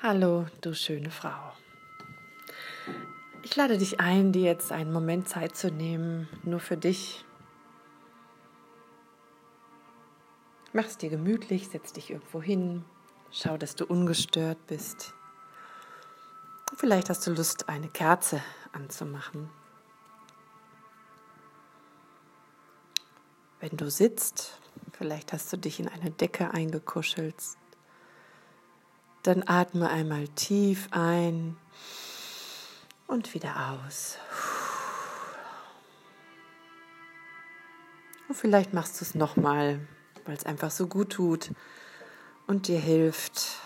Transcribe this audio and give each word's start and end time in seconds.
Hallo, 0.00 0.46
du 0.60 0.76
schöne 0.76 1.10
Frau. 1.10 1.52
Ich 3.42 3.56
lade 3.56 3.78
dich 3.78 3.98
ein, 3.98 4.30
dir 4.30 4.42
jetzt 4.42 4.70
einen 4.70 4.92
Moment 4.92 5.28
Zeit 5.28 5.56
zu 5.56 5.72
nehmen, 5.72 6.28
nur 6.44 6.60
für 6.60 6.76
dich. 6.76 7.24
Mach 10.72 10.84
es 10.84 10.98
dir 10.98 11.10
gemütlich, 11.10 11.68
setz 11.68 11.92
dich 11.92 12.10
irgendwo 12.10 12.40
hin, 12.40 12.84
schau, 13.32 13.56
dass 13.56 13.74
du 13.74 13.86
ungestört 13.86 14.68
bist. 14.68 15.14
Vielleicht 16.76 17.10
hast 17.10 17.26
du 17.26 17.32
Lust, 17.32 17.68
eine 17.68 17.88
Kerze 17.88 18.40
anzumachen. 18.70 19.50
Wenn 23.58 23.76
du 23.76 23.90
sitzt, 23.90 24.60
vielleicht 24.92 25.32
hast 25.32 25.52
du 25.52 25.56
dich 25.56 25.80
in 25.80 25.88
eine 25.88 26.12
Decke 26.12 26.52
eingekuschelt 26.52 27.34
dann 29.28 29.44
atme 29.46 29.90
einmal 29.90 30.26
tief 30.28 30.88
ein 30.90 31.58
und 33.06 33.34
wieder 33.34 33.82
aus. 33.84 34.16
Und 38.26 38.36
vielleicht 38.36 38.72
machst 38.72 38.98
du 38.98 39.04
es 39.04 39.14
nochmal, 39.14 39.86
weil 40.24 40.34
es 40.34 40.46
einfach 40.46 40.70
so 40.70 40.86
gut 40.86 41.10
tut 41.10 41.50
und 42.46 42.68
dir 42.68 42.78
hilft, 42.78 43.58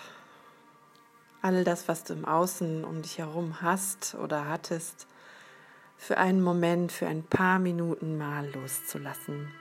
all 1.43 1.62
das, 1.62 1.87
was 1.87 2.03
du 2.03 2.15
im 2.15 2.25
Außen 2.25 2.84
um 2.84 3.03
dich 3.03 3.19
herum 3.19 3.62
hast 3.62 4.17
oder 4.17 4.48
hattest, 4.48 5.06
für 5.97 6.19
einen 6.19 6.42
Moment, 6.42 6.91
für 6.91 7.06
ein 7.06 7.23
paar 7.23 7.61
Minuten 7.61 8.19
mal 8.19 8.53
loszulassen. 8.53 9.53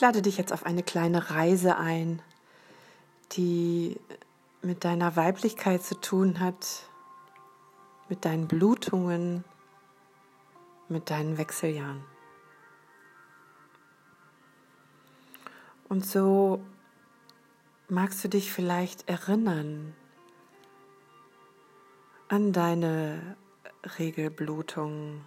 Ich 0.00 0.02
lade 0.02 0.22
dich 0.22 0.38
jetzt 0.38 0.54
auf 0.54 0.64
eine 0.64 0.82
kleine 0.82 1.28
Reise 1.28 1.76
ein, 1.76 2.22
die 3.32 4.00
mit 4.62 4.82
deiner 4.86 5.14
Weiblichkeit 5.14 5.82
zu 5.82 5.94
tun 5.94 6.40
hat, 6.40 6.88
mit 8.08 8.24
deinen 8.24 8.48
Blutungen, 8.48 9.44
mit 10.88 11.10
deinen 11.10 11.36
Wechseljahren. 11.36 12.02
Und 15.90 16.06
so 16.06 16.64
magst 17.90 18.24
du 18.24 18.28
dich 18.28 18.50
vielleicht 18.50 19.06
erinnern 19.06 19.94
an 22.28 22.54
deine 22.54 23.36
Regelblutung 23.98 25.26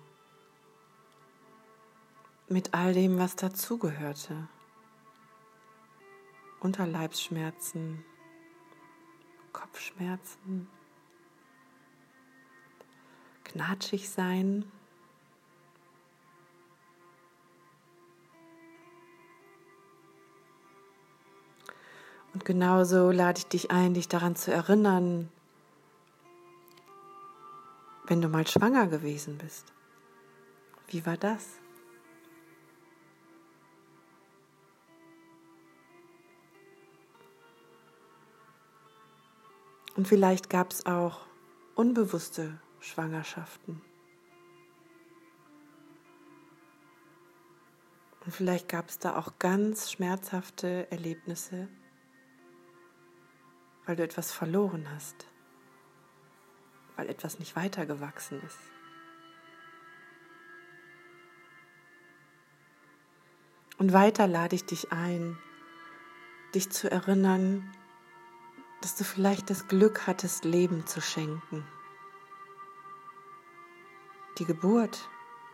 mit 2.47 2.73
all 2.73 2.93
dem, 2.93 3.19
was 3.19 3.35
dazugehörte. 3.35 4.47
Unterleibsschmerzen, 6.63 8.05
Kopfschmerzen, 9.51 10.69
knatschig 13.43 14.09
sein. 14.09 14.63
Und 22.33 22.45
genauso 22.45 23.11
lade 23.11 23.39
ich 23.39 23.47
dich 23.47 23.69
ein, 23.69 23.93
dich 23.93 24.07
daran 24.07 24.37
zu 24.37 24.51
erinnern, 24.53 25.29
wenn 28.07 28.21
du 28.21 28.29
mal 28.29 28.47
schwanger 28.47 28.87
gewesen 28.87 29.37
bist. 29.37 29.73
Wie 30.87 31.05
war 31.05 31.17
das? 31.17 31.62
Und 39.95 40.07
vielleicht 40.07 40.49
gab 40.49 40.71
es 40.71 40.85
auch 40.85 41.27
unbewusste 41.75 42.59
Schwangerschaften. 42.79 43.81
Und 48.25 48.31
vielleicht 48.31 48.69
gab 48.69 48.89
es 48.89 48.99
da 48.99 49.17
auch 49.17 49.37
ganz 49.37 49.91
schmerzhafte 49.91 50.89
Erlebnisse, 50.91 51.67
weil 53.85 53.97
du 53.97 54.03
etwas 54.03 54.31
verloren 54.31 54.89
hast, 54.89 55.27
weil 56.95 57.09
etwas 57.09 57.39
nicht 57.39 57.55
weitergewachsen 57.55 58.41
ist. 58.41 58.59
Und 63.77 63.91
weiter 63.91 64.27
lade 64.27 64.55
ich 64.55 64.65
dich 64.65 64.93
ein, 64.93 65.37
dich 66.55 66.69
zu 66.69 66.89
erinnern, 66.89 67.69
dass 68.83 68.95
du 68.95 69.05
vielleicht 69.05 69.49
das 69.49 69.69
Glück 69.69 70.07
hattest, 70.07 70.43
Leben 70.43 70.85
zu 70.85 70.99
schenken. 70.99 71.65
Die 74.37 74.43
Geburt 74.43 75.07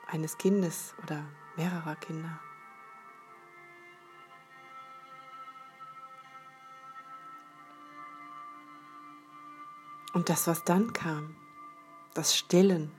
eines 0.08 0.40
Kindes 0.40 0.96
oder 1.04 1.24
mehrerer 1.56 1.96
Kinder. 1.98 2.40
Und 10.14 10.30
das, 10.30 10.48
was 10.48 10.64
dann 10.64 10.92
kam, 10.92 11.36
das 12.16 12.36
Stillen, 12.36 12.92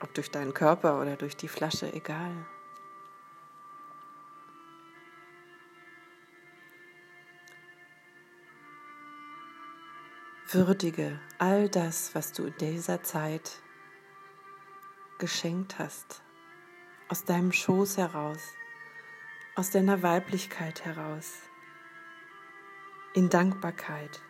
ob 0.00 0.14
durch 0.14 0.30
deinen 0.30 0.54
Körper 0.54 1.02
oder 1.02 1.16
durch 1.16 1.36
die 1.36 1.48
Flasche, 1.48 1.92
egal. 1.92 2.46
Würdige 10.48 11.18
all 11.38 11.68
das, 11.68 12.14
was 12.14 12.30
du 12.30 12.44
in 12.44 12.56
dieser 12.58 13.02
Zeit 13.02 13.60
geschenkt 15.18 15.80
hast, 15.80 16.22
aus 17.08 17.24
deinem 17.24 17.50
Schoß 17.50 17.96
heraus, 17.96 18.38
aus 19.56 19.72
deiner 19.72 20.04
Weiblichkeit 20.04 20.84
heraus, 20.84 21.32
in 23.14 23.28
Dankbarkeit. 23.28 24.20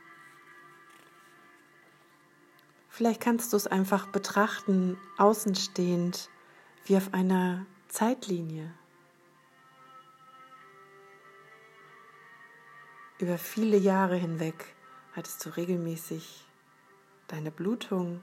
Vielleicht 2.89 3.21
kannst 3.21 3.53
du 3.53 3.59
es 3.59 3.67
einfach 3.67 4.07
betrachten, 4.07 4.97
außenstehend, 5.19 6.31
wie 6.87 6.97
auf 6.97 7.13
einer 7.13 7.67
Zeitlinie. 7.89 8.73
Über 13.19 13.37
viele 13.37 13.77
Jahre 13.77 14.17
hinweg 14.17 14.76
hattest 15.17 15.45
du 15.45 15.57
regelmäßig 15.57 16.45
deine 17.29 17.51
Blutung. 17.51 18.23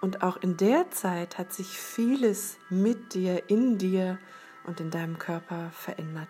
Und 0.00 0.22
auch 0.22 0.36
in 0.36 0.56
der 0.56 0.90
Zeit 0.90 1.38
hat 1.38 1.52
sich 1.52 1.66
vieles 1.66 2.58
mit 2.70 3.14
dir, 3.14 3.50
in 3.50 3.78
dir 3.78 4.18
und 4.64 4.80
in 4.80 4.90
deinem 4.90 5.18
Körper 5.18 5.70
verändert. 5.72 6.28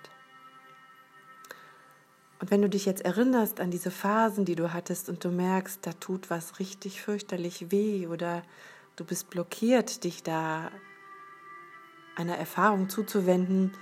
Und 2.40 2.50
wenn 2.50 2.62
du 2.62 2.68
dich 2.68 2.86
jetzt 2.86 3.04
erinnerst 3.04 3.60
an 3.60 3.70
diese 3.70 3.90
Phasen, 3.90 4.44
die 4.44 4.54
du 4.54 4.72
hattest 4.72 5.08
und 5.08 5.24
du 5.24 5.30
merkst, 5.30 5.84
da 5.84 5.92
tut 5.92 6.30
was 6.30 6.60
richtig 6.60 7.02
fürchterlich 7.02 7.72
weh 7.72 8.06
oder 8.06 8.42
du 8.94 9.04
bist 9.04 9.28
blockiert, 9.28 10.04
dich 10.04 10.22
da 10.22 10.70
einer 12.14 12.36
Erfahrung 12.36 12.88
zuzuwenden, 12.88 13.72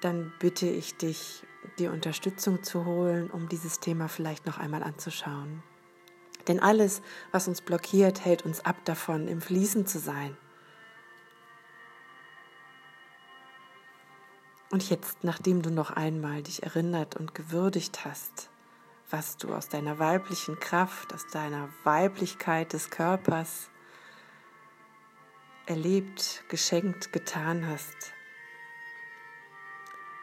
dann 0.00 0.32
bitte 0.38 0.66
ich 0.66 0.96
dich, 0.96 1.42
dir 1.78 1.92
Unterstützung 1.92 2.62
zu 2.62 2.84
holen, 2.84 3.30
um 3.30 3.48
dieses 3.48 3.80
Thema 3.80 4.08
vielleicht 4.08 4.46
noch 4.46 4.58
einmal 4.58 4.82
anzuschauen. 4.82 5.62
Denn 6.48 6.60
alles, 6.60 7.02
was 7.32 7.48
uns 7.48 7.60
blockiert, 7.60 8.24
hält 8.24 8.44
uns 8.44 8.64
ab 8.64 8.76
davon, 8.84 9.28
im 9.28 9.40
Fließen 9.40 9.86
zu 9.86 9.98
sein. 9.98 10.36
Und 14.70 14.88
jetzt, 14.88 15.24
nachdem 15.24 15.62
du 15.62 15.70
noch 15.70 15.90
einmal 15.90 16.42
dich 16.42 16.62
erinnert 16.62 17.16
und 17.16 17.34
gewürdigt 17.34 18.04
hast, 18.04 18.48
was 19.10 19.36
du 19.36 19.52
aus 19.52 19.68
deiner 19.68 19.98
weiblichen 19.98 20.60
Kraft, 20.60 21.12
aus 21.12 21.26
deiner 21.26 21.68
Weiblichkeit 21.82 22.72
des 22.72 22.90
Körpers 22.90 23.68
erlebt, 25.66 26.44
geschenkt, 26.48 27.12
getan 27.12 27.66
hast, 27.66 28.12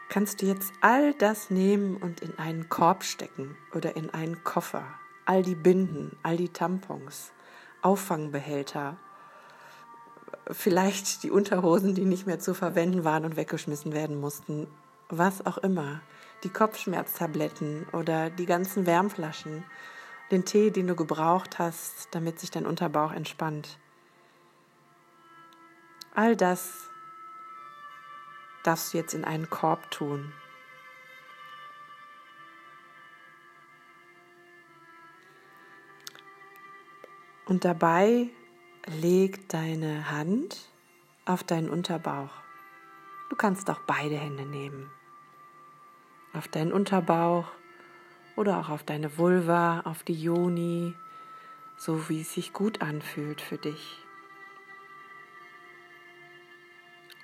kannst 0.08 0.42
du 0.42 0.46
jetzt 0.46 0.72
all 0.80 1.12
das 1.14 1.50
nehmen 1.50 1.96
und 1.96 2.20
in 2.20 2.38
einen 2.38 2.68
Korb 2.68 3.04
stecken 3.04 3.56
oder 3.74 3.96
in 3.96 4.10
einen 4.10 4.42
Koffer. 4.44 4.84
All 5.24 5.42
die 5.42 5.54
Binden, 5.54 6.16
all 6.22 6.36
die 6.36 6.48
Tampons, 6.48 7.32
Auffangbehälter, 7.82 8.96
vielleicht 10.50 11.22
die 11.22 11.30
Unterhosen, 11.30 11.94
die 11.94 12.04
nicht 12.04 12.26
mehr 12.26 12.38
zu 12.38 12.54
verwenden 12.54 13.04
waren 13.04 13.24
und 13.24 13.36
weggeschmissen 13.36 13.92
werden 13.92 14.20
mussten, 14.20 14.66
was 15.08 15.44
auch 15.44 15.58
immer, 15.58 16.00
die 16.44 16.48
Kopfschmerztabletten 16.48 17.86
oder 17.92 18.30
die 18.30 18.46
ganzen 18.46 18.86
Wärmflaschen 18.86 19.64
den 20.30 20.44
Tee, 20.44 20.70
den 20.70 20.86
du 20.86 20.94
gebraucht 20.94 21.58
hast, 21.58 22.08
damit 22.10 22.38
sich 22.38 22.50
dein 22.50 22.66
Unterbauch 22.66 23.12
entspannt. 23.12 23.78
All 26.14 26.36
das 26.36 26.87
darfst 28.68 28.92
du 28.92 28.98
jetzt 28.98 29.14
in 29.14 29.24
einen 29.24 29.48
Korb 29.48 29.90
tun. 29.90 30.30
Und 37.46 37.64
dabei 37.64 38.28
leg 39.00 39.48
deine 39.48 40.10
Hand 40.10 40.68
auf 41.24 41.44
deinen 41.44 41.70
Unterbauch. 41.70 42.28
Du 43.30 43.36
kannst 43.36 43.70
auch 43.70 43.80
beide 43.86 44.16
Hände 44.16 44.44
nehmen. 44.44 44.90
Auf 46.34 46.46
deinen 46.48 46.74
Unterbauch 46.74 47.46
oder 48.36 48.58
auch 48.58 48.68
auf 48.68 48.82
deine 48.82 49.16
Vulva, 49.16 49.80
auf 49.80 50.02
die 50.02 50.20
Joni, 50.22 50.94
so 51.78 52.10
wie 52.10 52.20
es 52.20 52.34
sich 52.34 52.52
gut 52.52 52.82
anfühlt 52.82 53.40
für 53.40 53.56
dich. 53.56 54.07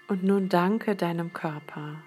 Und 0.06 0.22
nun 0.22 0.48
danke 0.48 0.96
deinem 0.96 1.32
Körper 1.32 2.02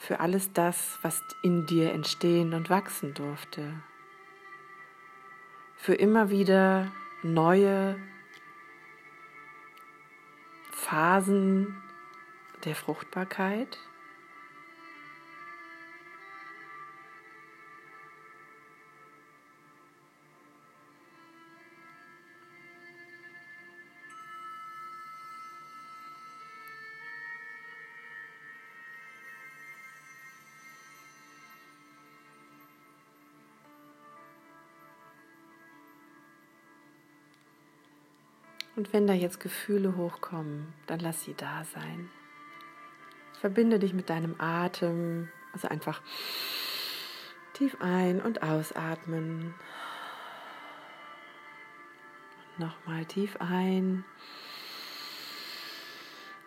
für 0.00 0.18
alles 0.18 0.52
das, 0.54 0.98
was 1.02 1.22
in 1.42 1.66
dir 1.66 1.92
entstehen 1.92 2.54
und 2.54 2.70
wachsen 2.70 3.12
durfte. 3.12 3.82
Für 5.76 5.94
immer 5.94 6.30
wieder 6.30 6.90
neue 7.22 7.96
Phasen 10.72 11.80
der 12.64 12.74
Fruchtbarkeit 12.74 13.78
Und 38.76 38.92
wenn 38.92 39.06
da 39.06 39.12
jetzt 39.12 39.40
Gefühle 39.40 39.96
hochkommen, 39.96 40.72
dann 40.86 41.00
lass 41.00 41.24
sie 41.24 41.34
da 41.34 41.64
sein. 41.64 42.08
Verbinde 43.40 43.78
dich 43.78 43.94
mit 43.94 44.10
deinem 44.10 44.36
Atem, 44.38 45.28
also 45.52 45.68
einfach 45.68 46.02
tief 47.54 47.76
ein- 47.80 48.20
und 48.20 48.42
ausatmen. 48.42 49.54
Nochmal 52.58 53.06
tief 53.06 53.36
ein 53.40 54.04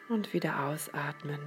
und 0.09 0.33
wieder 0.33 0.65
ausatmen. 0.65 1.39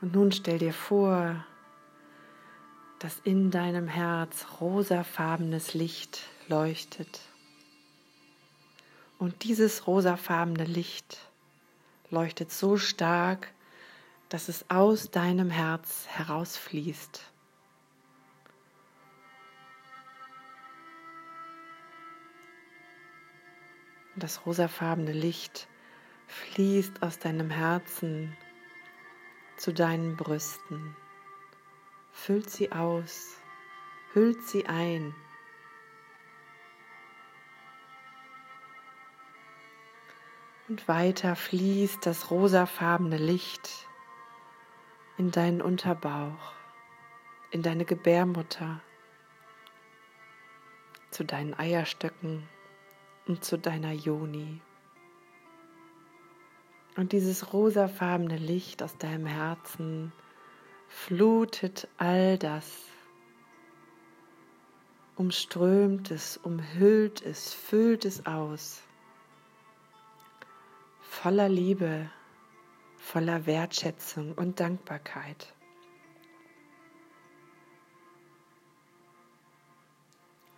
Und 0.00 0.14
nun 0.14 0.32
stell 0.32 0.58
dir 0.58 0.72
vor, 0.72 1.44
dass 3.00 3.18
in 3.20 3.50
deinem 3.50 3.88
Herz 3.88 4.46
rosafarbenes 4.60 5.74
Licht 5.74 6.22
leuchtet. 6.48 7.20
Und 9.18 9.44
dieses 9.44 9.86
rosafarbene 9.86 10.64
Licht 10.64 11.18
leuchtet 12.10 12.50
so 12.50 12.76
stark, 12.76 13.52
dass 14.30 14.48
es 14.48 14.70
aus 14.70 15.10
deinem 15.10 15.50
Herz 15.50 16.06
herausfließt. 16.08 17.22
Das 24.16 24.44
rosafarbene 24.46 25.12
Licht 25.12 25.68
fließt 26.26 27.02
aus 27.02 27.18
deinem 27.18 27.50
Herzen 27.50 28.36
zu 29.60 29.74
deinen 29.74 30.16
Brüsten. 30.16 30.96
Füllt 32.12 32.48
sie 32.48 32.72
aus, 32.72 33.36
hüllt 34.14 34.42
sie 34.48 34.64
ein. 34.64 35.14
Und 40.66 40.88
weiter 40.88 41.36
fließt 41.36 42.06
das 42.06 42.30
rosafarbene 42.30 43.18
Licht 43.18 43.86
in 45.18 45.30
deinen 45.30 45.60
Unterbauch, 45.60 46.54
in 47.50 47.62
deine 47.62 47.84
Gebärmutter, 47.84 48.80
zu 51.10 51.22
deinen 51.22 51.52
Eierstöcken 51.52 52.48
und 53.26 53.44
zu 53.44 53.58
deiner 53.58 53.92
Joni. 53.92 54.62
Und 57.00 57.12
dieses 57.12 57.54
rosafarbene 57.54 58.36
Licht 58.36 58.82
aus 58.82 58.98
deinem 58.98 59.24
Herzen 59.24 60.12
flutet 60.86 61.88
all 61.96 62.36
das, 62.36 62.82
umströmt 65.16 66.10
es, 66.10 66.36
umhüllt 66.36 67.22
es, 67.22 67.54
füllt 67.54 68.04
es 68.04 68.26
aus, 68.26 68.82
voller 71.00 71.48
Liebe, 71.48 72.10
voller 72.98 73.46
Wertschätzung 73.46 74.34
und 74.34 74.60
Dankbarkeit. 74.60 75.54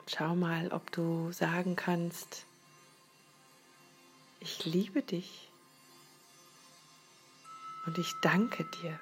Schau 0.09 0.35
mal, 0.35 0.73
ob 0.73 0.91
du 0.91 1.31
sagen 1.31 1.77
kannst, 1.77 2.47
ich 4.41 4.65
liebe 4.65 5.03
dich. 5.03 5.52
Und 7.85 7.99
ich 7.99 8.21
danke 8.21 8.65
dir. 8.65 8.99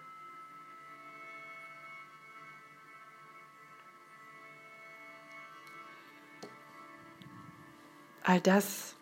All 8.22 8.40
das 8.40 8.94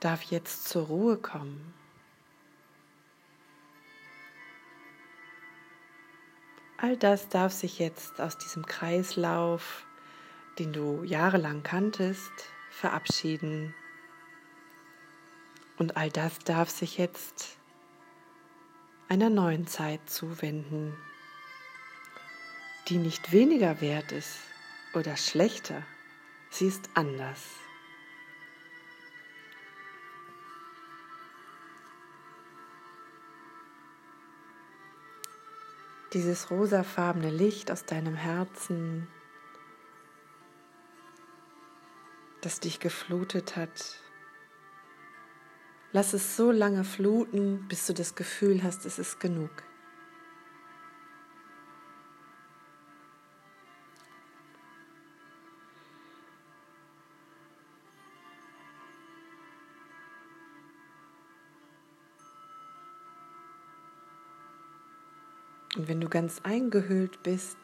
darf 0.00 0.22
jetzt 0.24 0.68
zur 0.68 0.86
Ruhe 0.86 1.16
kommen. 1.16 1.72
All 6.76 6.96
das 6.96 7.28
darf 7.28 7.52
sich 7.52 7.78
jetzt 7.78 8.20
aus 8.20 8.36
diesem 8.38 8.66
Kreislauf, 8.66 9.86
den 10.58 10.72
du 10.72 11.04
jahrelang 11.04 11.62
kanntest, 11.62 12.32
verabschieden. 12.70 13.72
Und 15.78 15.96
all 15.96 16.10
das 16.10 16.40
darf 16.40 16.70
sich 16.70 16.98
jetzt 16.98 17.56
einer 19.12 19.28
neuen 19.28 19.66
Zeit 19.66 20.00
zuwenden, 20.08 20.96
die 22.88 22.96
nicht 22.96 23.30
weniger 23.30 23.82
wert 23.82 24.10
ist 24.10 24.38
oder 24.94 25.18
schlechter, 25.18 25.82
sie 26.48 26.66
ist 26.68 26.88
anders. 26.94 27.44
Dieses 36.14 36.50
rosafarbene 36.50 37.28
Licht 37.28 37.70
aus 37.70 37.84
deinem 37.84 38.14
Herzen, 38.14 39.08
das 42.40 42.60
dich 42.60 42.80
geflutet 42.80 43.56
hat, 43.56 43.98
Lass 45.94 46.14
es 46.14 46.36
so 46.38 46.50
lange 46.50 46.84
fluten, 46.84 47.68
bis 47.68 47.86
du 47.86 47.92
das 47.92 48.14
Gefühl 48.14 48.62
hast, 48.62 48.86
es 48.86 48.98
ist 48.98 49.20
genug. 49.20 49.50
Und 65.76 65.88
wenn 65.88 66.00
du 66.00 66.08
ganz 66.08 66.40
eingehüllt 66.42 67.22
bist, 67.22 67.58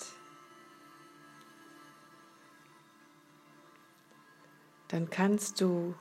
dann 4.89 5.09
kannst 5.09 5.61
du 5.63 5.95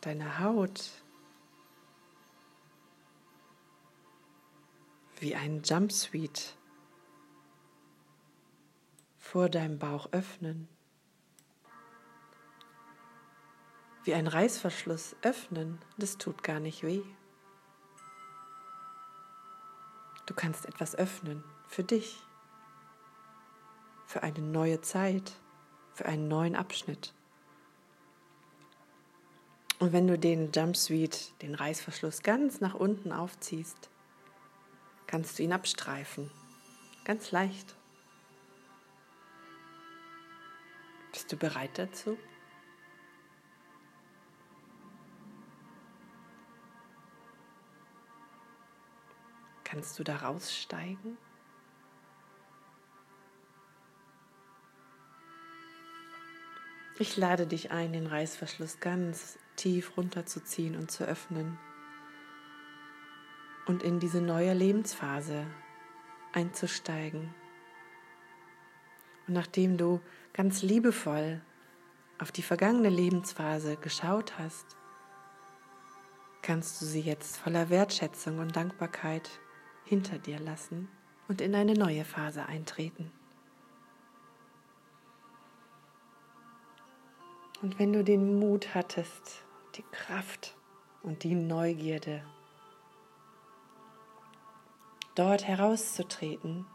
deine 0.00 0.38
Haut 0.38 0.90
wie 5.18 5.34
ein 5.34 5.62
Jumpsuit 5.62 6.56
vor 9.18 9.48
deinem 9.48 9.78
Bauch 9.78 10.08
öffnen. 10.12 10.68
Wie 14.04 14.14
ein 14.14 14.26
Reißverschluss 14.26 15.14
öffnen, 15.22 15.78
das 15.98 16.16
tut 16.16 16.42
gar 16.42 16.58
nicht 16.58 16.82
weh. 16.82 17.02
Du 20.24 20.34
kannst 20.34 20.64
etwas 20.64 20.94
öffnen 20.94 21.44
für 21.68 21.84
dich, 21.84 22.22
für 24.06 24.22
eine 24.22 24.40
neue 24.40 24.80
Zeit, 24.80 25.32
für 25.92 26.06
einen 26.06 26.28
neuen 26.28 26.56
Abschnitt. 26.56 27.12
Und 29.80 29.94
wenn 29.94 30.06
du 30.06 30.18
den 30.18 30.52
Jumpsuite, 30.52 31.32
den 31.40 31.54
Reißverschluss 31.54 32.22
ganz 32.22 32.60
nach 32.60 32.74
unten 32.74 33.12
aufziehst, 33.12 33.88
kannst 35.06 35.38
du 35.38 35.42
ihn 35.42 35.54
abstreifen. 35.54 36.30
Ganz 37.06 37.32
leicht. 37.32 37.74
Bist 41.12 41.32
du 41.32 41.36
bereit 41.38 41.70
dazu? 41.78 42.18
Kannst 49.64 49.98
du 49.98 50.04
da 50.04 50.16
raussteigen? 50.16 51.16
Ich 57.00 57.16
lade 57.16 57.46
dich 57.46 57.70
ein, 57.70 57.94
den 57.94 58.06
Reißverschluss 58.06 58.78
ganz 58.78 59.38
tief 59.56 59.96
runterzuziehen 59.96 60.76
und 60.76 60.90
zu 60.90 61.04
öffnen 61.04 61.58
und 63.64 63.82
in 63.82 64.00
diese 64.00 64.20
neue 64.20 64.52
Lebensphase 64.52 65.46
einzusteigen. 66.34 67.34
Und 69.26 69.32
nachdem 69.32 69.78
du 69.78 70.02
ganz 70.34 70.60
liebevoll 70.60 71.40
auf 72.18 72.32
die 72.32 72.42
vergangene 72.42 72.90
Lebensphase 72.90 73.78
geschaut 73.78 74.38
hast, 74.38 74.76
kannst 76.42 76.82
du 76.82 76.84
sie 76.84 77.00
jetzt 77.00 77.38
voller 77.38 77.70
Wertschätzung 77.70 78.40
und 78.40 78.56
Dankbarkeit 78.56 79.30
hinter 79.86 80.18
dir 80.18 80.38
lassen 80.38 80.86
und 81.28 81.40
in 81.40 81.54
eine 81.54 81.72
neue 81.72 82.04
Phase 82.04 82.44
eintreten. 82.44 83.10
Und 87.62 87.78
wenn 87.78 87.92
du 87.92 88.02
den 88.02 88.38
Mut 88.38 88.74
hattest, 88.74 89.42
die 89.74 89.84
Kraft 89.92 90.56
und 91.02 91.24
die 91.24 91.34
Neugierde, 91.34 92.24
dort 95.14 95.46
herauszutreten, 95.46 96.66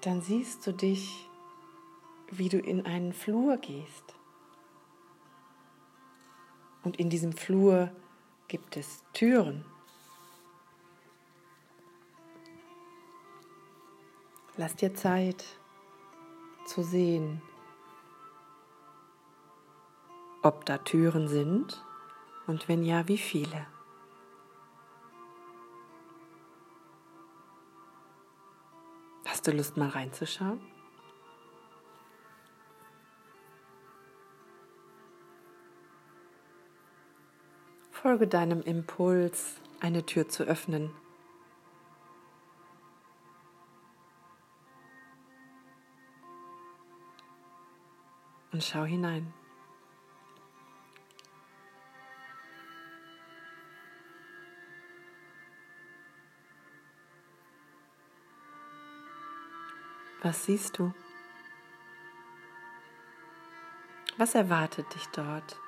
dann 0.00 0.20
siehst 0.20 0.66
du 0.66 0.72
dich, 0.72 1.28
wie 2.30 2.48
du 2.48 2.58
in 2.58 2.84
einen 2.84 3.12
Flur 3.12 3.56
gehst. 3.58 4.16
Und 6.82 6.98
in 6.98 7.08
diesem 7.08 7.32
Flur 7.32 7.90
gibt 8.48 8.76
es 8.76 9.04
Türen. 9.12 9.64
Lass 14.56 14.74
dir 14.76 14.94
Zeit 14.94 15.44
zu 16.66 16.82
sehen, 16.82 17.40
ob 20.44 20.66
da 20.66 20.76
Türen 20.76 21.26
sind 21.26 21.82
und 22.46 22.68
wenn 22.68 22.84
ja, 22.84 23.08
wie 23.08 23.16
viele. 23.16 23.66
Hast 29.24 29.46
du 29.46 29.52
Lust 29.52 29.78
mal 29.78 29.88
reinzuschauen? 29.88 30.60
Folge 37.90 38.28
deinem 38.28 38.60
Impuls, 38.60 39.56
eine 39.80 40.04
Tür 40.04 40.28
zu 40.28 40.44
öffnen 40.44 40.90
und 48.52 48.62
schau 48.62 48.84
hinein. 48.84 49.32
Was 60.24 60.46
siehst 60.46 60.78
du? 60.78 60.94
Was 64.16 64.34
erwartet 64.34 64.86
dich 64.94 65.06
dort? 65.08 65.58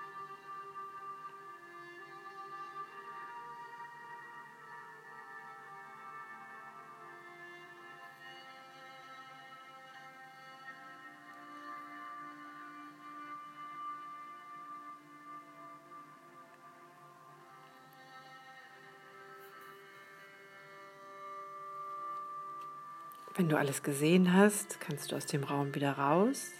Wenn 23.36 23.50
du 23.50 23.58
alles 23.58 23.82
gesehen 23.82 24.32
hast, 24.32 24.80
kannst 24.80 25.12
du 25.12 25.16
aus 25.16 25.26
dem 25.26 25.44
Raum 25.44 25.74
wieder 25.74 25.92
raus. 25.98 26.52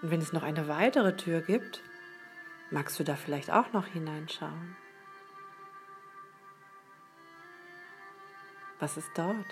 Und 0.00 0.10
wenn 0.10 0.22
es 0.22 0.32
noch 0.32 0.42
eine 0.42 0.68
weitere 0.68 1.16
Tür 1.16 1.42
gibt, 1.42 1.82
magst 2.70 2.98
du 2.98 3.04
da 3.04 3.14
vielleicht 3.14 3.50
auch 3.50 3.74
noch 3.74 3.86
hineinschauen. 3.86 4.74
Was 8.78 8.96
ist 8.96 9.10
dort? 9.14 9.46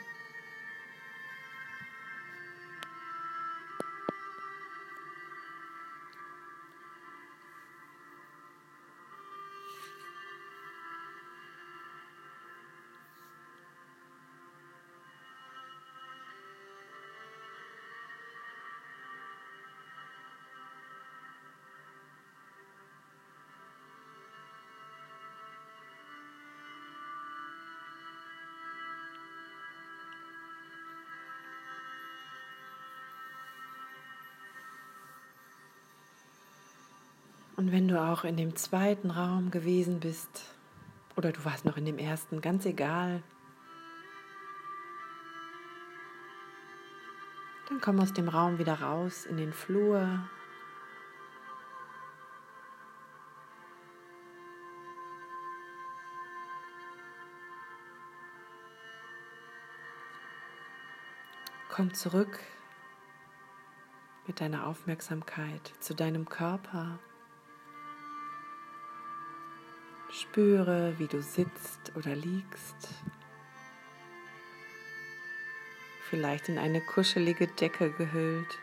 Und 37.57 37.71
wenn 37.71 37.87
du 37.87 38.01
auch 38.01 38.25
in 38.25 38.37
dem 38.37 38.57
zweiten 38.57 39.11
Raum 39.11 39.51
gewesen 39.51 40.01
bist 40.01 40.45
oder 41.17 41.33
du 41.33 41.45
warst 41.45 41.65
noch 41.65 41.77
in 41.77 41.85
dem 41.85 41.99
ersten, 41.99 42.41
ganz 42.41 42.65
egal, 42.65 43.23
dann 47.69 47.81
komm 47.81 48.01
aus 48.01 48.13
dem 48.13 48.29
Raum 48.29 48.59
wieder 48.59 48.81
raus 48.81 49.27
in 49.27 49.37
den 49.37 49.53
Flur. 49.53 50.29
Komm 61.69 61.95
zurück 61.95 62.39
mit 64.27 64.41
deiner 64.41 64.67
Aufmerksamkeit 64.67 65.73
zu 65.81 65.95
deinem 65.95 66.29
Körper. 66.29 66.99
Spüre, 70.33 70.99
wie 70.99 71.09
du 71.09 71.21
sitzt 71.21 71.93
oder 71.95 72.17
liegst. 72.17 72.89
Vielleicht 76.09 76.49
in 76.49 76.59
eine 76.59 76.81
kuschelige 76.81 77.49
Decke 77.49 77.91
gehüllt. 77.91 78.59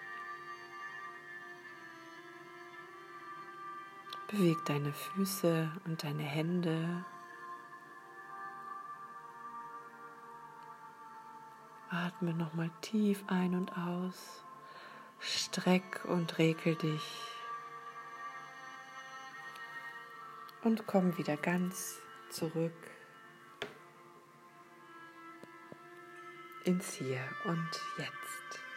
Beweg 4.31 4.57
deine 4.65 4.91
Füße 4.91 5.71
und 5.85 6.03
deine 6.03 6.23
Hände. 6.23 7.05
Atme 11.91 12.33
nochmal 12.33 12.71
tief 12.81 13.23
ein 13.27 13.53
und 13.53 13.77
aus. 13.77 14.43
Streck 15.19 16.03
und 16.05 16.39
regel 16.39 16.73
dich. 16.73 17.28
Und 20.63 20.85
komm 20.87 21.17
wieder 21.17 21.37
ganz 21.37 21.99
zurück 22.29 22.73
ins 26.65 26.93
Hier 26.93 27.21
und 27.45 27.69
Jetzt. 27.97 28.68